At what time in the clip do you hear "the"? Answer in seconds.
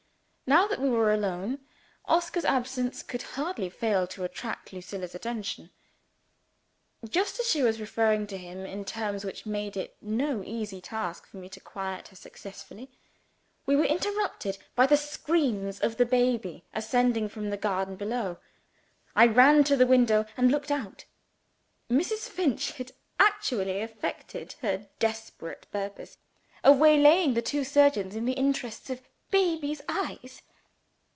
14.85-14.97, 15.95-16.05, 17.49-17.55, 19.77-19.87, 27.35-27.41, 28.25-28.33